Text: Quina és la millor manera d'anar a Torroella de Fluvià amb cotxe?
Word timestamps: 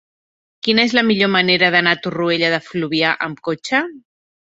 Quina 0.67 0.85
és 0.87 0.95
la 0.99 1.03
millor 1.09 1.29
manera 1.33 1.69
d'anar 1.75 1.93
a 1.97 1.99
Torroella 2.05 2.49
de 2.55 2.61
Fluvià 2.69 3.13
amb 3.27 3.45
cotxe? 3.49 3.83